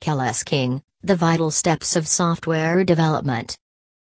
Kelis 0.00 0.42
King, 0.46 0.82
The 1.02 1.14
Vital 1.14 1.50
Steps 1.50 1.94
of 1.94 2.08
Software 2.08 2.84
Development. 2.84 3.54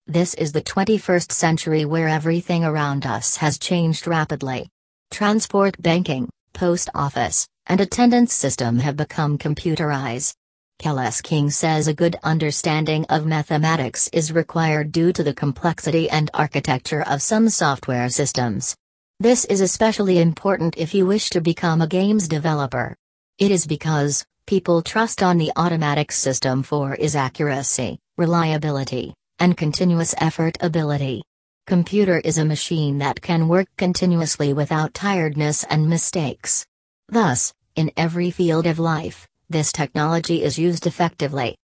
This 0.06 0.36
is 0.36 0.52
the 0.52 0.62
21st 0.62 1.32
century 1.32 1.86
where 1.86 2.08
everything 2.08 2.64
around 2.64 3.08
us 3.08 3.38
has 3.38 3.58
changed 3.58 4.06
rapidly. 4.06 4.70
Transport 5.10 5.82
banking, 5.82 6.30
post 6.54 6.90
office, 6.94 7.48
and 7.66 7.82
attendance 7.82 8.32
system 8.32 8.78
have 8.78 8.96
become 8.96 9.40
computerized. 9.40 10.36
Kelis 10.80 11.24
King 11.24 11.50
says 11.50 11.88
a 11.88 11.96
good 11.96 12.16
understanding 12.22 13.04
of 13.10 13.26
mathematics 13.26 14.08
is 14.14 14.32
required 14.32 14.92
due 14.92 15.12
to 15.12 15.24
the 15.24 15.34
complexity 15.34 16.08
and 16.12 16.30
architecture 16.36 17.02
of 17.08 17.24
some 17.24 17.50
software 17.50 18.10
systems. 18.10 18.76
This 19.20 19.46
is 19.46 19.62
especially 19.62 20.20
important 20.20 20.78
if 20.78 20.94
you 20.94 21.08
wish 21.08 21.32
to 21.32 21.42
become 21.42 21.82
a 21.82 21.88
games 21.88 22.28
developer. 22.28 22.96
It 23.40 23.50
is 23.50 23.66
because, 23.66 24.24
people 24.46 24.82
trust 24.82 25.24
on 25.24 25.38
the 25.38 25.52
automatic 25.56 26.12
system 26.12 26.64
for 26.64 26.96
is 26.96 27.16
accuracy, 27.16 28.00
reliability, 28.18 29.14
and 29.40 29.58
continuous 29.58 30.14
effort 30.20 30.58
ability. 30.62 31.24
Computer 31.68 32.20
is 32.20 32.38
a 32.38 32.46
machine 32.46 32.98
that 32.98 33.22
can 33.22 33.48
work 33.48 33.68
continuously 33.78 34.54
without 34.54 34.94
tiredness 34.94 35.64
and 35.66 35.90
mistakes. 35.90 36.66
Thus, 37.10 37.54
in 37.76 37.92
every 37.96 38.32
field 38.32 38.66
of 38.66 38.80
life, 38.80 39.28
this 39.50 39.72
technology 39.72 40.44
is 40.44 40.58
used 40.58 40.88
effectively. 40.88 41.58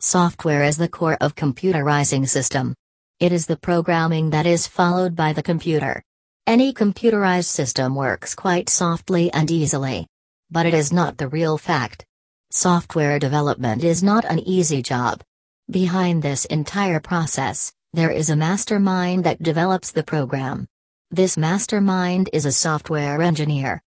Software 0.00 0.64
is 0.64 0.76
the 0.76 0.88
core 0.88 1.18
of 1.20 1.34
computerizing 1.34 2.28
system. 2.28 2.74
It 3.20 3.32
is 3.32 3.46
the 3.46 3.56
programming 3.56 4.30
that 4.30 4.46
is 4.46 4.66
followed 4.66 5.14
by 5.14 5.32
the 5.32 5.42
computer. 5.42 6.02
Any 6.46 6.74
computerized 6.74 7.46
system 7.46 7.94
works 7.94 8.34
quite 8.34 8.68
softly 8.68 9.32
and 9.32 9.50
easily. 9.50 10.06
But 10.54 10.66
it 10.66 10.74
is 10.74 10.92
not 10.92 11.18
the 11.18 11.26
real 11.26 11.58
fact. 11.58 12.06
Software 12.52 13.18
development 13.18 13.82
is 13.82 14.04
not 14.04 14.24
an 14.24 14.38
easy 14.38 14.82
job. 14.82 15.20
Behind 15.68 16.22
this 16.22 16.44
entire 16.44 17.00
process, 17.00 17.72
there 17.92 18.12
is 18.12 18.30
a 18.30 18.36
mastermind 18.36 19.24
that 19.24 19.42
develops 19.42 19.90
the 19.90 20.04
program. 20.04 20.68
This 21.10 21.36
mastermind 21.36 22.30
is 22.32 22.46
a 22.46 22.52
software 22.52 23.20
engineer. 23.20 23.82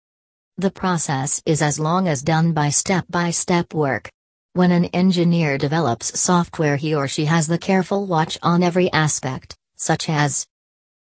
The 0.57 0.71
process 0.71 1.43
is 1.47 1.63
as 1.63 1.81
long 1.81 2.07
as 2.07 2.23
done 2.23 2.53
by 2.53 2.69
step 2.69 3.07
by 3.11 3.33
step 3.33 3.75
work. 3.75 4.09
When 4.53 4.71
an 4.71 4.85
engineer 4.85 5.59
develops 5.59 6.17
software, 6.21 6.77
he 6.77 6.95
or 6.95 7.09
she 7.09 7.25
has 7.25 7.49
the 7.49 7.59
careful 7.59 8.07
watch 8.07 8.39
on 8.41 8.63
every 8.63 8.89
aspect, 8.93 9.57
such 9.75 10.09
as 10.09 10.47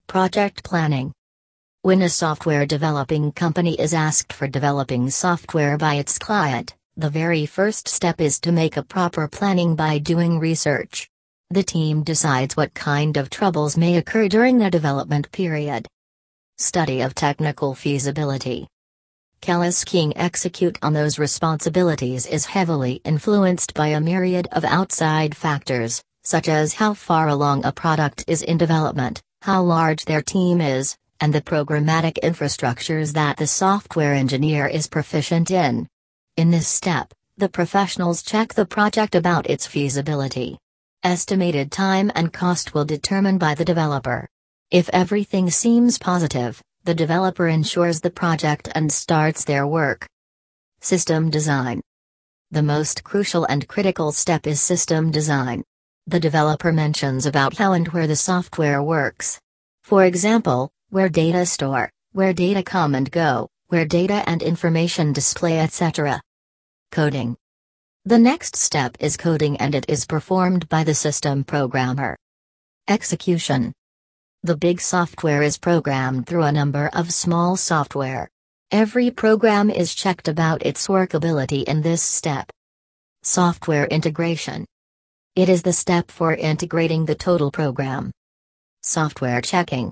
project 0.06 0.64
planning, 0.64 1.12
when 1.84 2.02
a 2.02 2.08
software 2.08 2.64
developing 2.64 3.32
company 3.32 3.74
is 3.74 3.92
asked 3.92 4.32
for 4.32 4.46
developing 4.46 5.10
software 5.10 5.76
by 5.76 5.96
its 5.96 6.16
client, 6.16 6.76
the 6.96 7.10
very 7.10 7.44
first 7.44 7.88
step 7.88 8.20
is 8.20 8.38
to 8.38 8.52
make 8.52 8.76
a 8.76 8.84
proper 8.84 9.26
planning 9.26 9.74
by 9.74 9.98
doing 9.98 10.38
research. 10.38 11.10
The 11.50 11.64
team 11.64 12.04
decides 12.04 12.56
what 12.56 12.72
kind 12.72 13.16
of 13.16 13.30
troubles 13.30 13.76
may 13.76 13.96
occur 13.96 14.28
during 14.28 14.58
the 14.58 14.70
development 14.70 15.32
period. 15.32 15.88
Study 16.56 17.00
of 17.00 17.16
technical 17.16 17.74
feasibility. 17.74 18.68
Kelis 19.40 19.84
King 19.84 20.16
execute 20.16 20.78
on 20.82 20.92
those 20.92 21.18
responsibilities 21.18 22.26
is 22.26 22.46
heavily 22.46 23.00
influenced 23.04 23.74
by 23.74 23.88
a 23.88 24.00
myriad 24.00 24.46
of 24.52 24.64
outside 24.64 25.36
factors, 25.36 26.00
such 26.22 26.48
as 26.48 26.74
how 26.74 26.94
far 26.94 27.26
along 27.26 27.64
a 27.64 27.72
product 27.72 28.22
is 28.28 28.42
in 28.42 28.56
development, 28.56 29.20
how 29.40 29.60
large 29.64 30.04
their 30.04 30.22
team 30.22 30.60
is, 30.60 30.96
and 31.22 31.32
the 31.32 31.40
programmatic 31.40 32.18
infrastructures 32.24 33.12
that 33.12 33.36
the 33.36 33.46
software 33.46 34.12
engineer 34.12 34.66
is 34.66 34.88
proficient 34.88 35.52
in. 35.52 35.88
In 36.36 36.50
this 36.50 36.66
step, 36.66 37.14
the 37.36 37.48
professionals 37.48 38.24
check 38.24 38.52
the 38.52 38.66
project 38.66 39.14
about 39.14 39.48
its 39.48 39.64
feasibility. 39.64 40.58
Estimated 41.04 41.70
time 41.70 42.10
and 42.16 42.32
cost 42.32 42.74
will 42.74 42.84
determine 42.84 43.38
by 43.38 43.54
the 43.54 43.64
developer. 43.64 44.28
If 44.72 44.90
everything 44.92 45.48
seems 45.48 45.96
positive, 45.96 46.60
the 46.82 46.94
developer 46.94 47.46
ensures 47.46 48.00
the 48.00 48.10
project 48.10 48.68
and 48.74 48.90
starts 48.90 49.44
their 49.44 49.64
work. 49.64 50.08
System 50.80 51.30
design. 51.30 51.82
The 52.50 52.64
most 52.64 53.04
crucial 53.04 53.44
and 53.44 53.68
critical 53.68 54.10
step 54.10 54.44
is 54.48 54.60
system 54.60 55.12
design. 55.12 55.62
The 56.08 56.18
developer 56.18 56.72
mentions 56.72 57.26
about 57.26 57.58
how 57.58 57.74
and 57.74 57.86
where 57.88 58.08
the 58.08 58.16
software 58.16 58.82
works. 58.82 59.38
For 59.84 60.04
example, 60.04 60.72
where 60.92 61.08
data 61.08 61.46
store, 61.46 61.88
where 62.12 62.34
data 62.34 62.62
come 62.62 62.94
and 62.94 63.10
go, 63.10 63.48
where 63.68 63.86
data 63.86 64.22
and 64.26 64.42
information 64.42 65.10
display 65.10 65.58
etc. 65.58 66.20
Coding. 66.90 67.34
The 68.04 68.18
next 68.18 68.56
step 68.56 68.98
is 69.00 69.16
coding 69.16 69.56
and 69.56 69.74
it 69.74 69.86
is 69.88 70.04
performed 70.04 70.68
by 70.68 70.84
the 70.84 70.94
system 70.94 71.44
programmer. 71.44 72.14
Execution. 72.88 73.72
The 74.42 74.54
big 74.54 74.82
software 74.82 75.42
is 75.42 75.56
programmed 75.56 76.26
through 76.26 76.42
a 76.42 76.52
number 76.52 76.90
of 76.92 77.10
small 77.10 77.56
software. 77.56 78.28
Every 78.70 79.10
program 79.10 79.70
is 79.70 79.94
checked 79.94 80.28
about 80.28 80.66
its 80.66 80.88
workability 80.88 81.64
in 81.64 81.80
this 81.80 82.02
step. 82.02 82.50
Software 83.22 83.86
integration. 83.86 84.66
It 85.36 85.48
is 85.48 85.62
the 85.62 85.72
step 85.72 86.10
for 86.10 86.34
integrating 86.34 87.06
the 87.06 87.14
total 87.14 87.50
program. 87.50 88.10
Software 88.82 89.40
checking. 89.40 89.90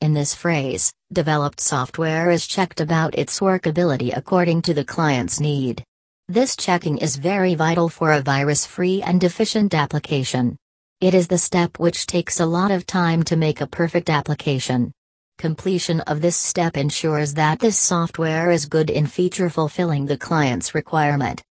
In 0.00 0.14
this 0.14 0.34
phrase, 0.34 0.90
developed 1.12 1.60
software 1.60 2.30
is 2.30 2.46
checked 2.46 2.80
about 2.80 3.18
its 3.18 3.38
workability 3.38 4.16
according 4.16 4.62
to 4.62 4.72
the 4.72 4.84
client's 4.84 5.40
need. 5.40 5.84
This 6.26 6.56
checking 6.56 6.96
is 6.96 7.16
very 7.16 7.54
vital 7.54 7.90
for 7.90 8.12
a 8.12 8.22
virus 8.22 8.64
free 8.64 9.02
and 9.02 9.22
efficient 9.22 9.74
application. 9.74 10.56
It 11.02 11.12
is 11.12 11.28
the 11.28 11.36
step 11.36 11.78
which 11.78 12.06
takes 12.06 12.40
a 12.40 12.46
lot 12.46 12.70
of 12.70 12.86
time 12.86 13.22
to 13.24 13.36
make 13.36 13.60
a 13.60 13.66
perfect 13.66 14.08
application. 14.08 14.90
Completion 15.36 16.00
of 16.02 16.22
this 16.22 16.36
step 16.36 16.78
ensures 16.78 17.34
that 17.34 17.58
this 17.58 17.78
software 17.78 18.50
is 18.50 18.64
good 18.64 18.88
in 18.88 19.06
feature 19.06 19.50
fulfilling 19.50 20.06
the 20.06 20.16
client's 20.16 20.74
requirement. 20.74 21.42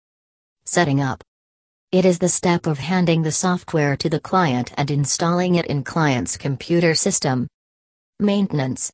Setting 0.65 1.01
up. 1.01 1.23
It 1.91 2.03
is 2.03 2.17
the 2.17 2.29
step 2.29 2.65
of 2.65 2.79
handing 2.79 3.21
the 3.21 3.31
software 3.31 3.95
to 3.97 4.09
the 4.09 4.19
client 4.19 4.73
and 4.75 4.89
installing 4.89 5.53
it 5.53 5.67
in 5.67 5.83
client's 5.83 6.35
computer 6.35 6.95
system. 6.95 7.47
Maintenance. 8.21 8.91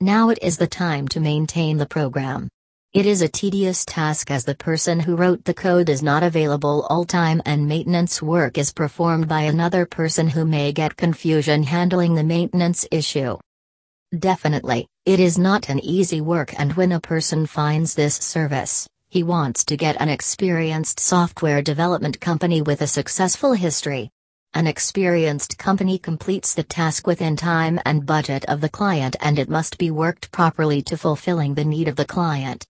Now 0.00 0.30
it 0.30 0.40
is 0.42 0.56
the 0.56 0.66
time 0.66 1.06
to 1.08 1.20
maintain 1.20 1.76
the 1.76 1.86
program. 1.86 2.48
It 2.92 3.06
is 3.06 3.22
a 3.22 3.28
tedious 3.28 3.84
task 3.84 4.32
as 4.32 4.44
the 4.44 4.56
person 4.56 4.98
who 4.98 5.14
wrote 5.14 5.44
the 5.44 5.54
code 5.54 5.88
is 5.88 6.02
not 6.02 6.24
available 6.24 6.84
all 6.90 7.04
time 7.04 7.40
and 7.46 7.68
maintenance 7.68 8.20
work 8.20 8.58
is 8.58 8.72
performed 8.72 9.28
by 9.28 9.42
another 9.42 9.86
person 9.86 10.26
who 10.26 10.44
may 10.44 10.72
get 10.72 10.96
confusion 10.96 11.62
handling 11.62 12.16
the 12.16 12.24
maintenance 12.24 12.84
issue. 12.90 13.38
Definitely, 14.18 14.88
it 15.06 15.20
is 15.20 15.38
not 15.38 15.68
an 15.68 15.78
easy 15.78 16.20
work 16.20 16.52
and 16.58 16.72
when 16.72 16.90
a 16.90 17.00
person 17.00 17.46
finds 17.46 17.94
this 17.94 18.16
service, 18.16 18.88
he 19.08 19.22
wants 19.22 19.64
to 19.66 19.76
get 19.76 20.00
an 20.00 20.08
experienced 20.08 20.98
software 20.98 21.62
development 21.62 22.20
company 22.20 22.60
with 22.60 22.82
a 22.82 22.88
successful 22.88 23.52
history. 23.52 24.10
An 24.54 24.66
experienced 24.66 25.58
company 25.58 25.98
completes 25.98 26.54
the 26.54 26.62
task 26.62 27.06
within 27.06 27.36
time 27.36 27.78
and 27.84 28.06
budget 28.06 28.46
of 28.46 28.62
the 28.62 28.68
client 28.68 29.14
and 29.20 29.38
it 29.38 29.50
must 29.50 29.76
be 29.76 29.90
worked 29.90 30.32
properly 30.32 30.80
to 30.82 30.96
fulfilling 30.96 31.54
the 31.54 31.66
need 31.66 31.86
of 31.86 31.96
the 31.96 32.06
client. 32.06 32.66